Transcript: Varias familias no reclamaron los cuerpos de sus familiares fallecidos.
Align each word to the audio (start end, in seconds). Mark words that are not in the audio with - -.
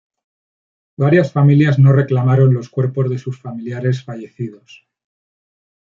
Varias 0.97 1.31
familias 1.31 1.77
no 1.77 1.91
reclamaron 1.93 2.55
los 2.55 2.69
cuerpos 2.69 3.07
de 3.11 3.19
sus 3.19 3.39
familiares 3.39 4.03
fallecidos. 4.03 4.87